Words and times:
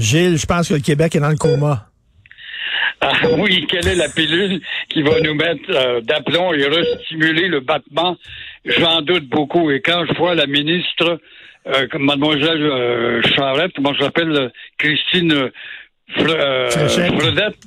Gilles, 0.00 0.38
je 0.38 0.46
pense 0.46 0.68
que 0.68 0.74
le 0.74 0.80
Québec 0.80 1.14
est 1.16 1.20
dans 1.20 1.30
le 1.30 1.36
coma. 1.36 1.86
Ah 3.00 3.12
oui, 3.38 3.66
quelle 3.68 3.88
est 3.88 3.94
la 3.94 4.08
pilule 4.08 4.60
qui 4.90 5.02
va 5.02 5.20
nous 5.20 5.34
mettre 5.34 5.70
euh, 5.70 6.00
d'aplomb 6.02 6.52
et 6.52 6.66
restimuler 6.66 7.48
le 7.48 7.60
battement? 7.60 8.16
J'en 8.64 9.00
doute 9.00 9.28
beaucoup. 9.28 9.70
Et 9.70 9.80
quand 9.80 10.04
je 10.06 10.14
vois 10.18 10.34
la 10.34 10.46
ministre, 10.46 11.18
euh, 11.66 11.86
mademoiselle 11.98 12.62
euh, 12.62 13.22
Charette, 13.34 13.72
comment 13.74 13.94
je 13.94 14.00
l'appelle, 14.00 14.32
euh, 14.32 14.48
Christine 14.78 15.50
Fredette, 16.16 17.58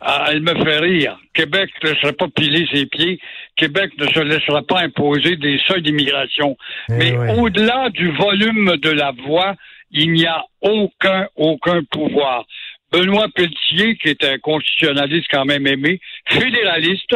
ah, 0.00 0.28
elle 0.30 0.42
me 0.42 0.54
fait 0.64 0.78
rire. 0.78 1.18
Québec 1.34 1.70
ne 1.82 1.90
laissera 1.90 2.12
pas 2.12 2.28
piler 2.28 2.66
ses 2.72 2.86
pieds. 2.86 3.18
Québec 3.56 3.90
ne 3.98 4.06
se 4.06 4.20
laissera 4.20 4.62
pas 4.62 4.80
imposer 4.80 5.36
des 5.36 5.58
seuils 5.66 5.82
d'immigration. 5.82 6.56
Eh 6.88 6.94
Mais 6.94 7.34
au-delà 7.36 7.90
du 7.90 8.10
volume 8.12 8.76
de 8.76 8.90
la 8.90 9.12
voix, 9.26 9.54
il 9.90 10.12
n'y 10.12 10.26
a 10.26 10.44
aucun, 10.60 11.26
aucun 11.36 11.82
pouvoir. 11.84 12.44
Benoît 12.90 13.28
Pelletier, 13.34 13.96
qui 13.96 14.08
est 14.08 14.24
un 14.24 14.38
constitutionnaliste 14.38 15.26
quand 15.30 15.44
même 15.44 15.66
aimé, 15.66 16.00
fédéraliste, 16.26 17.14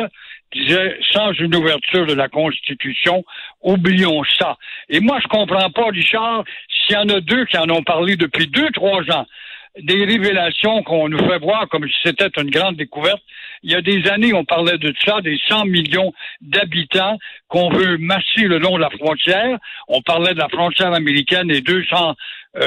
disait, 0.54 0.98
sans 1.12 1.32
une 1.32 1.54
ouverture 1.54 2.06
de 2.06 2.12
la 2.12 2.28
Constitution, 2.28 3.24
oublions 3.62 4.22
ça. 4.38 4.58
Et 4.90 5.00
moi, 5.00 5.18
je 5.22 5.28
comprends 5.28 5.70
pas, 5.70 5.88
Richard, 5.88 6.44
s'il 6.68 6.96
y 6.96 6.98
en 6.98 7.08
a 7.08 7.20
deux 7.20 7.46
qui 7.46 7.56
en 7.56 7.70
ont 7.70 7.82
parlé 7.82 8.16
depuis 8.16 8.48
deux, 8.48 8.68
trois 8.72 9.02
ans, 9.10 9.26
des 9.80 10.04
révélations 10.04 10.82
qu'on 10.82 11.08
nous 11.08 11.18
fait 11.18 11.38
voir 11.38 11.68
comme 11.68 11.88
si 11.88 11.94
c'était 12.04 12.28
une 12.36 12.50
grande 12.50 12.76
découverte. 12.76 13.22
Il 13.62 13.70
y 13.70 13.74
a 13.74 13.80
des 13.80 14.06
années, 14.10 14.34
on 14.34 14.44
parlait 14.44 14.76
de 14.76 14.92
ça, 15.04 15.20
des 15.22 15.38
100 15.48 15.66
millions 15.66 16.12
d'habitants 16.40 17.16
qu'on 17.48 17.70
veut 17.70 17.96
masser 17.96 18.42
le 18.42 18.58
long 18.58 18.76
de 18.76 18.82
la 18.82 18.90
frontière. 18.90 19.58
On 19.88 20.02
parlait 20.02 20.34
de 20.34 20.38
la 20.38 20.48
frontière 20.48 20.92
américaine 20.92 21.50
et 21.50 21.60
200 21.60 22.10
euh, 22.10 22.12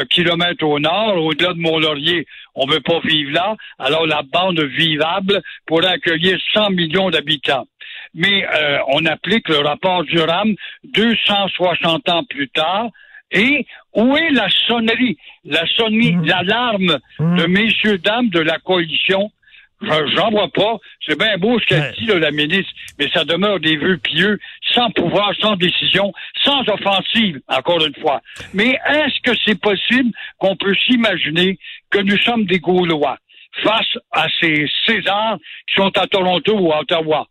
kilomètres 0.10 0.64
au 0.66 0.80
nord, 0.80 1.18
au-delà 1.24 1.54
de 1.54 1.60
Mont-Laurier. 1.60 2.26
On 2.56 2.66
veut 2.66 2.80
pas 2.82 3.00
vivre 3.04 3.32
là. 3.32 3.56
Alors 3.80 4.06
la 4.08 4.22
bande 4.24 4.60
vivable 4.62 5.42
pourrait 5.68 5.88
accueillir 5.94 6.38
100 6.54 6.72
millions 6.72 7.10
d'habitants. 7.10 7.68
Mais 8.14 8.46
euh, 8.56 8.78
on 8.90 9.06
applique 9.06 9.50
le 9.50 9.58
rapport 9.60 10.04
Durham 10.06 10.56
260 10.86 12.10
ans 12.10 12.24
plus 12.24 12.50
tard. 12.50 12.88
Et 13.32 13.66
où 13.94 14.16
est 14.16 14.30
la 14.32 14.48
sonnerie, 14.68 15.18
la 15.44 15.66
sonnerie, 15.76 16.16
l'alarme 16.24 17.00
de 17.20 17.46
messieurs, 17.48 17.98
dames 17.98 18.30
de 18.30 18.40
la 18.40 18.60
coalition? 18.60 19.32
Je- 19.82 20.08
J'en 20.16 20.30
vois 20.32 20.48
pas. 20.50 20.78
C'est 21.06 21.18
bien 21.20 21.38
beau 21.38 21.60
ce 21.60 21.66
qu'elle 21.66 21.82
Ouais. 21.82 21.94
dit, 21.98 22.06
là, 22.06 22.20
la 22.20 22.32
ministre, 22.32 22.72
mais 22.98 23.10
ça 23.14 23.26
demeure 23.26 23.60
des 23.60 23.76
vœux 23.76 23.98
pieux, 23.98 24.40
sans 24.76 24.92
pouvoir, 24.92 25.34
sans 25.40 25.56
décision, 25.56 26.12
sans 26.44 26.62
offensive, 26.70 27.40
encore 27.48 27.84
une 27.86 27.96
fois. 27.96 28.22
Mais 28.54 28.78
est-ce 28.88 29.20
que 29.24 29.38
c'est 29.46 29.60
possible 29.60 30.12
qu'on 30.38 30.56
peut 30.56 30.76
s'imaginer 30.86 31.58
que 31.90 32.00
nous 32.00 32.18
sommes 32.18 32.46
des 32.46 32.60
Gaulois 32.60 33.18
face 33.64 33.98
à 34.12 34.28
ces 34.40 34.70
Césars 34.86 35.38
qui 35.68 35.76
sont 35.76 35.98
à 35.98 36.06
Toronto 36.08 36.58
ou 36.60 36.74
à 36.74 36.82
Ottawa? 36.82 37.28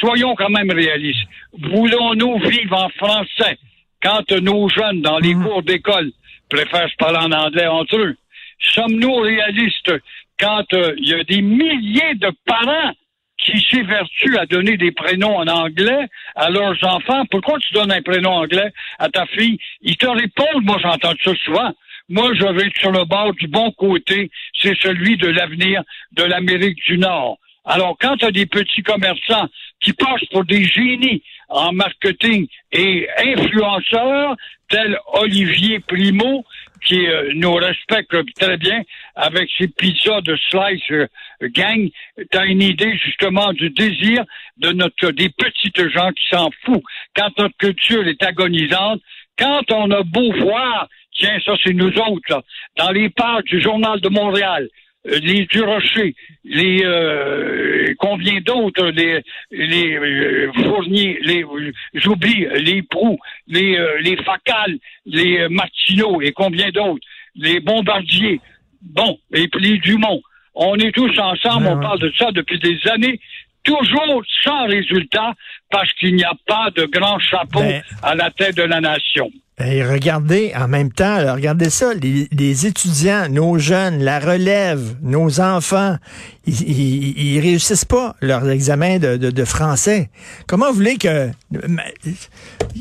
Soyons 0.00 0.34
quand 0.34 0.50
même 0.50 0.70
réalistes. 0.70 1.28
Voulons-nous 1.58 2.38
vivre 2.48 2.76
en 2.76 2.88
français 2.90 3.58
quand 4.02 4.30
nos 4.40 4.68
jeunes 4.68 5.02
dans 5.02 5.18
les 5.18 5.34
cours 5.34 5.62
d'école 5.62 6.10
préfèrent 6.48 6.88
se 6.88 6.96
parler 6.96 7.18
en 7.18 7.32
anglais 7.32 7.66
entre 7.66 7.96
eux? 7.98 8.16
Sommes-nous 8.60 9.16
réalistes 9.16 9.92
quand 10.38 10.72
euh, 10.72 10.94
il 10.98 11.08
y 11.08 11.14
a 11.14 11.24
des 11.24 11.42
milliers 11.42 12.14
de 12.14 12.30
parents 12.46 12.92
qui 13.38 13.60
s'évertuent 13.70 14.38
à 14.38 14.46
donner 14.46 14.76
des 14.76 14.92
prénoms 14.92 15.36
en 15.36 15.46
anglais 15.46 16.06
à 16.34 16.50
leurs 16.50 16.82
enfants? 16.84 17.24
Pourquoi 17.30 17.58
tu 17.58 17.72
donnes 17.74 17.92
un 17.92 18.02
prénom 18.02 18.30
anglais 18.30 18.72
à 18.98 19.08
ta 19.08 19.26
fille? 19.26 19.58
Ils 19.82 19.96
te 19.96 20.06
répondent, 20.06 20.64
moi 20.64 20.78
j'entends 20.82 21.14
ça 21.22 21.32
souvent. 21.44 21.72
Moi, 22.08 22.34
je 22.34 22.44
vais 22.44 22.66
être 22.66 22.76
sur 22.78 22.92
le 22.92 23.04
bord 23.06 23.32
du 23.32 23.46
bon 23.46 23.70
côté, 23.72 24.30
c'est 24.60 24.76
celui 24.78 25.16
de 25.16 25.28
l'avenir 25.28 25.82
de 26.12 26.22
l'Amérique 26.22 26.78
du 26.84 26.98
Nord. 26.98 27.38
Alors, 27.64 27.96
quand 27.98 28.18
tu 28.18 28.26
as 28.26 28.30
des 28.30 28.44
petits 28.44 28.82
commerçants 28.82 29.48
qui 29.80 29.94
passent 29.94 30.26
pour 30.30 30.44
des 30.44 30.64
génies 30.64 31.22
en 31.48 31.72
marketing 31.72 32.46
et 32.72 33.08
influenceurs, 33.24 34.36
tels 34.68 34.98
Olivier 35.14 35.80
Primo, 35.80 36.44
qui 36.84 37.06
euh, 37.06 37.32
nous 37.34 37.54
respecte 37.54 38.14
très 38.38 38.56
bien 38.56 38.82
avec 39.16 39.48
ses 39.58 39.68
pizzas 39.68 40.20
de 40.20 40.36
slice 40.50 40.90
euh, 40.90 41.06
gang, 41.42 41.88
tu 42.16 42.38
as 42.38 42.44
une 42.44 42.62
idée 42.62 42.96
justement 42.98 43.52
du 43.52 43.70
désir 43.70 44.24
de 44.58 44.72
notre 44.72 45.10
des 45.10 45.30
petites 45.30 45.88
gens 45.88 46.10
qui 46.12 46.28
s'en 46.30 46.50
foutent. 46.64 46.84
Quand 47.16 47.30
notre 47.38 47.56
culture 47.56 48.06
est 48.06 48.22
agonisante, 48.22 49.00
quand 49.38 49.70
on 49.72 49.90
a 49.90 50.02
beau 50.02 50.32
voir, 50.32 50.88
tiens, 51.12 51.38
ça 51.44 51.54
c'est 51.64 51.72
nous 51.72 51.92
autres, 51.98 52.44
dans 52.76 52.90
les 52.90 53.10
pages 53.10 53.44
du 53.44 53.60
Journal 53.60 54.00
de 54.00 54.08
Montréal, 54.08 54.68
les 55.04 55.44
du 55.46 55.60
Rocher, 55.60 56.14
les 56.44 56.80
euh, 56.84 57.92
combien 57.98 58.40
d'autres, 58.40 58.86
les 58.88 59.20
les 59.50 59.96
euh, 59.96 60.52
Fournier, 60.64 61.18
les 61.22 61.44
euh, 61.44 61.72
j'oublie, 61.94 62.46
les 62.56 62.82
Proux, 62.82 63.18
les 63.46 63.76
euh, 63.78 63.98
les 64.00 64.16
Facales, 64.16 64.78
les 65.06 65.40
euh, 65.40 65.48
Martineau 65.50 66.20
et 66.22 66.32
combien 66.32 66.70
d'autres, 66.70 67.04
les 67.36 67.60
Bombardiers, 67.60 68.40
bon, 68.82 69.18
et 69.32 69.48
puis 69.48 69.60
les 69.72 69.78
Dumont. 69.78 70.22
On 70.54 70.76
est 70.76 70.92
tous 70.92 71.18
ensemble, 71.18 71.66
Ouais, 71.66 71.72
on 71.72 71.76
ouais. 71.76 71.82
parle 71.82 72.00
de 72.00 72.12
ça 72.16 72.30
depuis 72.32 72.58
des 72.60 72.78
années, 72.90 73.18
toujours 73.64 74.22
sans 74.42 74.66
résultat, 74.66 75.34
parce 75.70 75.92
qu'il 75.94 76.14
n'y 76.14 76.24
a 76.24 76.32
pas 76.46 76.70
de 76.76 76.84
grand 76.86 77.18
chapeau 77.18 77.60
Ben- 77.60 77.82
à 78.02 78.14
la 78.14 78.30
tête 78.30 78.56
de 78.56 78.62
la 78.62 78.80
nation. 78.80 79.30
Et 79.58 79.84
regardez, 79.84 80.52
en 80.56 80.66
même 80.66 80.90
temps, 80.90 81.32
regardez 81.32 81.70
ça, 81.70 81.92
les, 81.94 82.66
étudiants, 82.66 83.28
nos 83.28 83.56
jeunes, 83.58 84.02
la 84.02 84.18
relève, 84.18 84.96
nos 85.00 85.40
enfants, 85.40 85.96
ils, 86.44 87.38
réussissent 87.40 87.84
pas 87.84 88.16
leur 88.20 88.48
examen 88.50 88.98
de, 88.98 89.44
français. 89.44 90.10
Comment 90.48 90.72
voulez 90.72 90.96
que 90.98 91.30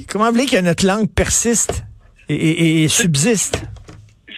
comment 0.10 0.32
voulez 0.32 0.48
que 0.48 0.60
notre 0.62 0.86
langue 0.88 1.10
persiste 1.14 1.84
et, 2.28 2.84
et- 2.84 2.88
subsiste? 2.88 3.64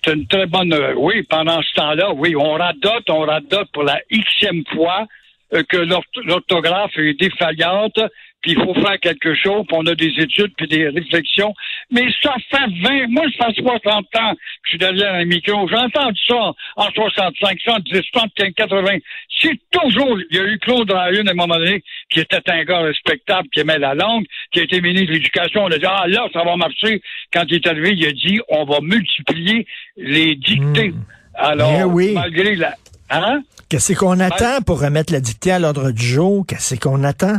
C'est 0.04 0.14
une 0.14 0.28
très 0.28 0.46
bonne. 0.46 0.74
euh, 0.74 0.94
oui, 0.98 1.24
pendant 1.30 1.62
ce 1.62 1.74
temps-là, 1.76 2.14
oui, 2.14 2.36
on 2.36 2.52
radote, 2.54 3.10
on 3.10 3.22
radote 3.22 3.70
pour 3.74 3.84
la 3.84 3.98
xème 4.12 4.64
fois 4.74 5.08
euh, 5.54 5.64
que 5.70 5.78
l'orth- 5.78 6.24
l'orthographe 6.26 6.92
est 6.98 7.14
défaillante, 7.20 8.00
puis 8.46 8.52
il 8.56 8.64
faut 8.64 8.76
faire 8.76 9.00
quelque 9.00 9.34
chose, 9.34 9.66
puis 9.68 9.76
on 9.76 9.86
a 9.88 9.96
des 9.96 10.14
études, 10.20 10.54
puis 10.56 10.68
des 10.68 10.88
réflexions. 10.90 11.52
Mais 11.90 12.04
ça 12.22 12.36
fait 12.52 12.68
20, 12.84 13.08
moi, 13.10 13.24
ça 13.40 13.48
fait 13.48 13.60
60 13.60 13.84
ans 13.96 14.34
que 14.36 14.40
je 14.66 14.70
suis 14.70 14.78
derrière 14.78 15.16
un 15.16 15.26
micro. 15.26 15.68
J'ai 15.68 15.76
entendu 15.78 16.20
ça 16.28 16.36
en, 16.36 16.54
en 16.76 16.92
65, 16.94 17.58
70, 17.60 18.02
75, 18.14 18.54
80. 18.56 18.98
C'est 19.42 19.60
toujours, 19.72 20.20
il 20.30 20.38
y 20.38 20.40
a 20.40 20.44
eu 20.44 20.60
Claude 20.60 20.92
Ryan 20.92 21.26
à 21.26 21.32
un 21.32 21.34
moment 21.34 21.58
donné, 21.58 21.84
qui 22.12 22.20
était 22.20 22.40
un 22.52 22.64
gars 22.66 22.82
respectable, 22.82 23.48
qui 23.52 23.62
aimait 23.62 23.80
la 23.80 23.96
langue, 23.96 24.26
qui 24.52 24.60
a 24.60 24.64
été 24.64 24.80
ministre 24.80 25.08
de 25.08 25.14
l'Éducation. 25.14 25.64
On 25.64 25.72
a 25.72 25.78
dit, 25.80 25.86
ah 25.88 26.04
là, 26.08 26.28
ça 26.32 26.44
va 26.44 26.56
marcher. 26.56 27.02
Quand 27.34 27.46
il 27.50 27.56
est 27.56 27.68
arrivé, 27.68 27.94
il 27.98 28.06
a 28.06 28.12
dit, 28.12 28.40
on 28.50 28.66
va 28.66 28.78
multiplier 28.82 29.66
les 29.98 30.36
dictées. 30.36 30.94
Alors, 31.34 31.74
Eh 31.80 31.84
oui. 31.84 32.12
malgré 32.14 32.56
la... 32.56 32.76
Hein? 33.10 33.42
Qu'est-ce 33.70 33.94
qu'on 33.94 34.20
attend 34.20 34.62
pour 34.64 34.82
remettre 34.82 35.12
la 35.12 35.20
dictée 35.20 35.52
à 35.52 35.58
l'ordre 35.58 35.90
du 35.92 36.06
jour? 36.06 36.46
Qu'est-ce 36.48 36.76
qu'on 36.76 37.04
attend? 37.04 37.38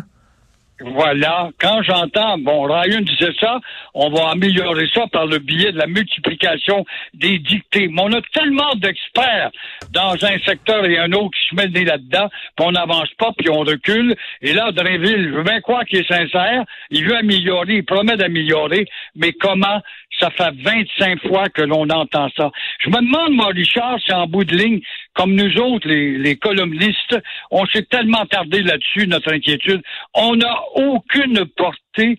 Voilà. 0.81 1.51
Quand 1.59 1.83
j'entends, 1.83 2.37
bon, 2.39 2.65
Ryan 2.65 3.01
disait 3.01 3.33
ça, 3.41 3.61
on 3.95 4.11
va 4.11 4.31
améliorer 4.31 4.87
ça 4.93 5.07
par 5.11 5.27
le 5.27 5.39
biais 5.39 5.73
de 5.73 5.79
la 5.79 5.87
multiplication 5.87 6.85
des 7.15 7.39
dictées. 7.39 7.89
Mais 7.89 8.03
on 8.03 8.13
a 8.13 8.21
tellement 8.35 8.75
d'experts 8.75 9.51
dans 9.93 10.13
un 10.23 10.39
secteur 10.45 10.85
et 10.85 10.99
un 10.99 11.13
autre 11.13 11.31
qui 11.31 11.49
se 11.49 11.55
mettent 11.55 11.87
là-dedans, 11.87 12.29
puis 12.57 12.67
on 12.67 12.73
n'avance 12.73 13.09
pas, 13.19 13.33
puis 13.39 13.49
on 13.49 13.61
recule. 13.61 14.17
Et 14.43 14.53
là, 14.53 14.71
Drainville, 14.73 15.31
je 15.31 15.37
veux 15.37 15.45
bien 15.45 15.61
croire 15.61 15.85
qu'il 15.85 16.01
est 16.01 16.09
sincère, 16.09 16.65
il 16.91 17.05
veut 17.07 17.17
améliorer, 17.17 17.77
il 17.77 17.85
promet 17.85 18.17
d'améliorer, 18.17 18.87
mais 19.15 19.33
comment? 19.33 19.81
Ça 20.19 20.31
fait 20.31 20.55
25 20.63 21.29
fois 21.29 21.49
que 21.49 21.63
l'on 21.63 21.89
entend 21.91 22.29
ça. 22.37 22.51
Je 22.81 22.89
me 22.89 22.97
demande, 22.97 23.33
moi, 23.33 23.49
Richard, 23.55 23.99
si 24.01 24.13
en 24.13 24.27
bout 24.27 24.45
de 24.45 24.57
ligne, 24.57 24.81
comme 25.15 25.35
nous 25.35 25.59
autres, 25.59 25.89
les, 25.89 26.19
les 26.19 26.37
columnistes, 26.37 27.19
on 27.51 27.67
s'est 27.67 27.87
tellement 27.91 28.25
tardé 28.27 28.63
là-dessus, 28.63 29.07
notre 29.07 29.33
inquiétude, 29.33 29.83
on 30.15 30.37
n'a 30.37 30.57
aucune 30.75 31.45
portée. 31.57 32.19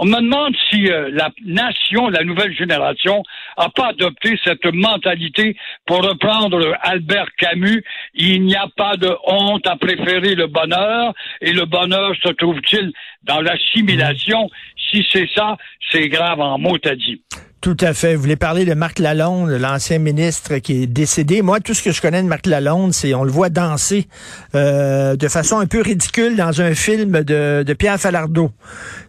On 0.00 0.04
me 0.04 0.20
demande 0.20 0.54
si 0.70 0.88
euh, 0.88 1.10
la 1.12 1.30
nation, 1.44 2.08
la 2.08 2.22
nouvelle 2.22 2.54
génération, 2.54 3.24
a 3.56 3.68
pas 3.68 3.88
adopté 3.88 4.38
cette 4.44 4.64
mentalité 4.72 5.56
pour 5.86 6.04
reprendre 6.04 6.76
Albert 6.82 7.34
Camus. 7.36 7.82
Il 8.14 8.44
n'y 8.44 8.54
a 8.54 8.68
pas 8.76 8.96
de 8.96 9.10
honte 9.26 9.66
à 9.66 9.74
préférer 9.74 10.36
le 10.36 10.46
bonheur, 10.46 11.14
et 11.40 11.52
le 11.52 11.64
bonheur 11.64 12.12
se 12.22 12.28
trouve-t-il 12.28 12.92
dans 13.24 13.40
l'assimilation? 13.40 14.48
Si 14.90 15.04
c'est 15.12 15.28
ça, 15.34 15.56
c'est 15.90 16.08
grave 16.08 16.40
en 16.40 16.58
mot 16.58 16.76
à 16.84 16.94
dit. 16.94 17.22
Tout 17.60 17.76
à 17.80 17.92
fait. 17.92 18.14
Vous 18.14 18.22
voulez 18.22 18.36
parler 18.36 18.64
de 18.64 18.74
Marc 18.74 19.00
Lalonde, 19.00 19.50
l'ancien 19.50 19.98
ministre 19.98 20.58
qui 20.58 20.84
est 20.84 20.86
décédé. 20.86 21.42
Moi, 21.42 21.58
tout 21.58 21.74
ce 21.74 21.82
que 21.82 21.90
je 21.90 22.00
connais 22.00 22.22
de 22.22 22.28
Marc 22.28 22.46
Lalonde, 22.46 22.92
c'est 22.92 23.14
on 23.14 23.24
le 23.24 23.32
voit 23.32 23.48
danser 23.48 24.06
euh, 24.54 25.16
de 25.16 25.28
façon 25.28 25.58
un 25.58 25.66
peu 25.66 25.82
ridicule 25.82 26.36
dans 26.36 26.60
un 26.60 26.74
film 26.74 27.24
de, 27.24 27.64
de 27.66 27.72
Pierre 27.72 27.98
Falardeau. 27.98 28.52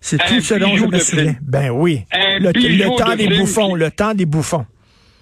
C'est 0.02 0.18
tout 0.18 0.42
ce 0.42 0.56
dont 0.56 0.76
je 0.76 0.86
me 0.86 0.98
souviens. 0.98 1.36
Ben 1.42 1.70
oui. 1.70 2.06
Le, 2.12 2.52
temps 2.98 3.12
de 3.12 3.18
des 3.18 3.28
film 3.28 3.40
bouffons, 3.42 3.76
le 3.76 3.92
temps 3.92 4.16
des 4.16 4.26
bouffons. 4.26 4.66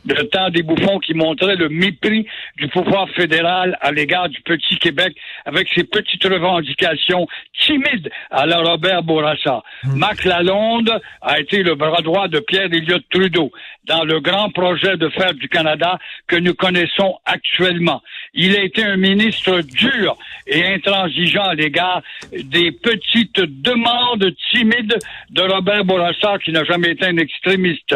Le 0.07 0.27
temps 0.29 0.49
des 0.49 0.63
bouffons 0.63 0.99
qui 0.99 1.13
montrait 1.13 1.55
le 1.55 1.69
mépris 1.69 2.25
du 2.57 2.67
pouvoir 2.67 3.09
fédéral 3.09 3.77
à 3.81 3.91
l'égard 3.91 4.29
du 4.29 4.41
petit 4.41 4.77
Québec 4.77 5.15
avec 5.45 5.67
ses 5.73 5.83
petites 5.83 6.23
revendications 6.23 7.27
timides 7.59 8.09
à 8.31 8.45
la 8.45 8.59
Robert 8.59 9.03
Bourassa. 9.03 9.63
Mmh. 9.83 9.97
Mac 9.97 10.23
Lalonde 10.23 10.99
a 11.21 11.39
été 11.39 11.63
le 11.63 11.75
bras 11.75 12.01
droit 12.01 12.27
de 12.27 12.39
Pierre 12.39 12.69
Elliott 12.71 13.03
Trudeau 13.09 13.51
dans 13.85 14.03
le 14.03 14.19
grand 14.19 14.49
projet 14.49 14.97
de 14.97 15.09
faire 15.09 15.33
du 15.33 15.47
Canada 15.47 15.97
que 16.27 16.35
nous 16.35 16.53
connaissons 16.53 17.17
actuellement. 17.25 18.01
Il 18.39 18.55
a 18.55 18.61
été 18.61 18.83
un 18.83 18.97
ministre 18.97 19.61
dur 19.61 20.15
et 20.45 20.63
intransigeant 20.63 21.43
à 21.43 21.55
l'égard 21.55 22.03
des 22.31 22.71
petites 22.71 23.41
demandes 23.41 24.31
timides 24.51 24.97
de 25.31 25.41
Robert 25.41 25.83
Bourassa, 25.85 26.37
qui 26.43 26.51
n'a 26.51 26.63
jamais 26.63 26.91
été 26.91 27.07
un 27.07 27.17
extrémiste. 27.17 27.95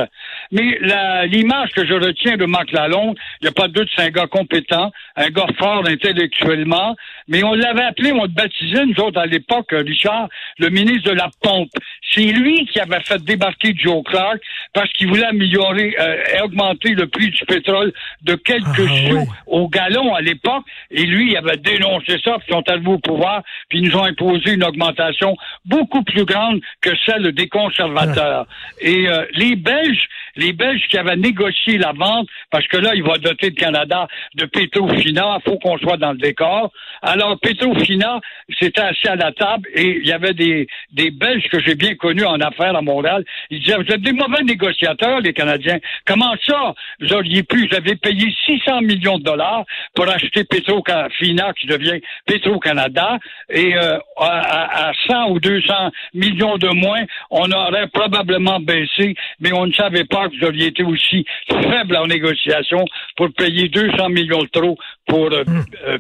Mais 0.52 0.80
l'image 1.28 1.70
que 1.74 1.86
je 1.86 1.94
retiens 1.94 2.38
de 2.38 2.46
Marc 2.46 2.72
Lalonde, 2.72 3.18
il 3.40 3.46
n'y 3.46 3.50
a 3.50 3.52
pas 3.52 3.68
de 3.68 3.74
doute, 3.74 3.90
c'est 3.96 4.02
un 4.02 4.10
gars 4.10 4.26
compétent, 4.26 4.92
un 5.16 5.30
gars 5.30 5.48
fort 5.60 5.86
intellectuellement, 5.88 6.96
mais 7.32 7.46
on 7.46 7.54
l'avait 7.54 7.86
appelé, 7.86 8.12
on 8.12 8.24
le 8.24 8.28
baptisait, 8.28 8.86
nous 8.86 9.00
autres, 9.06 9.18
à 9.18 9.26
l'époque, 9.26 9.70
Richard, 9.72 10.28
le 10.60 10.70
ministre 10.70 11.12
de 11.12 11.16
la 11.16 11.30
pompe. 11.42 11.70
C'est 12.14 12.26
lui 12.26 12.66
qui 12.66 12.78
avait 12.82 13.00
fait 13.00 13.24
débarquer 13.24 13.74
Joe 13.74 14.04
Clark 14.04 14.38
parce 14.74 14.92
qu'il 14.92 15.08
voulait 15.08 15.28
améliorer 15.28 15.96
euh, 15.98 16.18
et 16.36 16.42
augmenter 16.42 16.90
le 16.90 17.08
prix 17.08 17.30
du 17.30 17.46
pétrole 17.46 17.94
de 18.24 18.36
quelques 18.36 18.66
ah, 18.66 19.10
sous 19.10 19.28
au 19.48 19.70
gallon 19.70 20.14
à 20.14 20.20
l'époque. 20.20 20.66
Et 20.90 21.06
lui, 21.06 21.32
il 21.32 21.38
avait 21.38 21.56
dénoncé 21.56 22.20
ça, 22.22 22.38
puis 22.38 22.48
ils 22.50 22.54
sont 22.54 22.64
arrivés 22.68 22.92
au 22.92 23.00
pouvoir, 23.00 23.44
puis 23.70 23.80
ils 23.80 23.88
nous 23.90 23.96
ont 23.96 24.04
imposé 24.04 24.52
une 24.52 24.66
augmentation 24.66 25.38
beaucoup 25.64 26.04
plus 26.04 26.26
grande 26.26 26.60
que 26.82 26.90
celle 27.06 27.32
des 27.32 27.48
conservateurs. 27.48 28.46
Et 28.82 29.08
euh, 29.08 29.26
les 29.36 29.56
Belges, 29.56 30.06
les 30.36 30.52
Belges 30.52 30.86
qui 30.90 30.98
avaient 30.98 31.16
négocié 31.16 31.78
la 31.78 31.94
vente, 31.94 32.28
parce 32.50 32.68
que 32.68 32.76
là, 32.76 32.94
il 32.94 33.04
va 33.04 33.18
doter 33.18 33.52
le 33.52 33.56
Canada 33.56 34.10
de 34.36 34.44
Petrofina, 34.46 35.38
il 35.40 35.50
faut 35.50 35.58
qu'on 35.60 35.78
soit 35.78 35.98
dans 35.98 36.12
le 36.12 36.18
décor. 36.18 36.74
Alors, 37.02 37.21
Petrofina, 37.42 38.20
c'était 38.60 38.82
assis 38.82 39.08
à 39.08 39.16
la 39.16 39.32
table 39.32 39.68
et 39.74 40.00
il 40.02 40.08
y 40.08 40.12
avait 40.12 40.34
des, 40.34 40.68
des 40.92 41.12
Belges 41.12 41.48
que 41.52 41.60
j'ai 41.62 41.76
bien 41.76 41.96
connus 41.96 42.26
en 42.26 42.40
affaires 42.40 42.76
à 42.76 42.82
Montréal. 42.82 43.24
Ils 43.50 43.60
disaient, 43.60 43.78
vous 43.78 43.92
êtes 43.92 44.02
des 44.02 44.14
mauvais 44.14 44.44
négociateurs, 44.44 45.20
les 45.20 45.34
Canadiens. 45.34 45.80
Comment 46.06 46.34
ça? 46.46 46.74
Vous 47.00 47.14
auriez 47.14 47.44
pu, 47.44 47.68
vous 47.68 47.76
avez 47.76 47.96
payé 47.96 48.34
600 48.46 48.82
millions 48.82 49.18
de 49.18 49.24
dollars 49.24 49.64
pour 49.94 50.08
acheter 50.10 50.44
Petro-Fina, 50.44 51.54
qui 51.54 51.68
devient 51.68 52.00
Petro-Canada, 52.26 53.18
et 53.50 53.76
euh, 53.76 53.98
à, 54.18 54.90
à 54.90 54.92
100 55.08 55.32
ou 55.32 55.40
200 55.40 55.74
millions 56.14 56.58
de 56.58 56.68
moins, 56.70 57.04
on 57.30 57.50
aurait 57.52 57.88
probablement 57.88 58.60
baissé, 58.60 59.16
mais 59.40 59.54
on 59.54 59.66
ne 59.66 59.74
savait 59.74 60.06
pas 60.06 60.28
que 60.28 60.40
vous 60.40 60.48
auriez 60.48 60.68
été 60.68 60.84
aussi 60.84 61.26
faible 61.48 61.96
en 61.98 62.08
négociation 62.08 62.86
pour 63.16 63.30
payer 63.34 63.70
200 63.70 64.10
millions 64.10 64.44
de 64.44 64.48
trop 64.48 64.78
pour 65.08 65.32
euh, 65.32 65.44
hmm. 65.46 65.64
euh. 65.86 65.98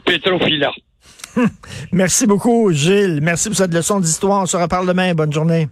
Merci 1.91 2.27
beaucoup, 2.27 2.71
Gilles. 2.71 3.19
Merci 3.21 3.49
pour 3.49 3.57
cette 3.57 3.73
leçon 3.73 3.99
d'histoire. 3.99 4.43
On 4.43 4.45
se 4.45 4.57
reparle 4.57 4.87
demain. 4.87 5.13
Bonne 5.13 5.33
journée. 5.33 5.67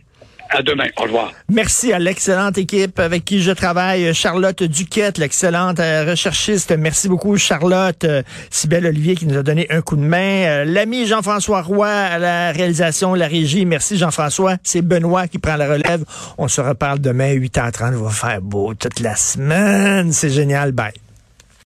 À 0.51 0.63
demain. 0.63 0.85
Au 0.97 1.03
revoir. 1.03 1.31
Merci 1.47 1.93
à 1.93 1.99
l'excellente 1.99 2.57
équipe 2.57 2.99
avec 2.99 3.23
qui 3.23 3.39
je 3.41 3.51
travaille. 3.51 4.15
Charlotte 4.15 4.63
Duquette, 4.63 5.19
l'excellente 5.19 5.79
euh, 5.79 6.05
recherchiste. 6.09 6.75
Merci 6.75 7.07
beaucoup, 7.07 7.37
Charlotte. 7.37 8.03
Sybelle 8.49 8.87
Olivier 8.87 9.15
qui 9.15 9.27
nous 9.27 9.37
a 9.37 9.43
donné 9.43 9.67
un 9.69 9.81
coup 9.81 9.95
de 9.95 10.01
main. 10.01 10.65
L'ami 10.65 11.05
Jean-François 11.05 11.61
Roy 11.61 11.87
à 11.87 12.17
la 12.17 12.51
réalisation, 12.51 13.13
la 13.13 13.27
régie. 13.27 13.65
Merci, 13.65 13.97
Jean-François. 13.97 14.55
C'est 14.63 14.81
Benoît 14.81 15.27
qui 15.27 15.37
prend 15.37 15.55
la 15.55 15.67
relève. 15.67 16.03
On 16.39 16.47
se 16.47 16.61
reparle 16.61 16.99
demain, 16.99 17.35
8h30. 17.35 17.93
On 17.93 18.03
va 18.05 18.09
faire 18.09 18.41
beau 18.41 18.73
toute 18.73 19.01
la 19.01 19.15
semaine. 19.15 20.11
C'est 20.11 20.31
génial. 20.31 20.71
Bye. 20.71 20.93